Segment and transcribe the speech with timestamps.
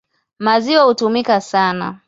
[0.39, 1.99] Maziwa hutumika sana.